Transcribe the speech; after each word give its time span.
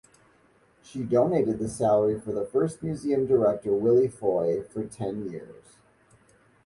She 0.81 1.03
donated 1.03 1.59
the 1.59 1.69
salary 1.69 2.19
for 2.19 2.31
the 2.31 2.43
first 2.43 2.81
museum 2.81 3.27
director 3.27 3.71
Willy 3.71 4.07
Foy 4.07 4.63
for 4.63 4.83
ten 4.87 5.29
years. 5.29 5.77